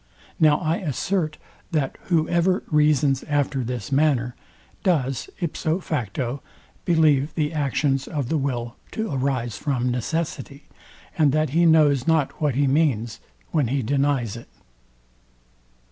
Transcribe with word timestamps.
Now 0.39 0.57
I 0.57 0.77
assert, 0.77 1.37
that 1.69 1.95
whoever 2.05 2.63
reasons 2.71 3.21
after 3.25 3.63
this 3.63 3.91
manner, 3.91 4.35
does 4.81 5.29
ipso 5.39 5.79
facto 5.79 6.41
believe 6.85 7.35
the 7.35 7.53
actions 7.53 8.07
of 8.07 8.27
the 8.27 8.37
will 8.39 8.77
to 8.93 9.11
arise 9.13 9.57
from 9.59 9.91
necessity, 9.91 10.63
and 11.19 11.31
that 11.33 11.51
he 11.51 11.67
knows 11.67 12.07
not 12.07 12.41
what 12.41 12.55
he 12.55 12.65
means, 12.65 13.19
when 13.51 13.67
he 13.67 13.83
denies 13.83 14.35
it. 14.35 14.49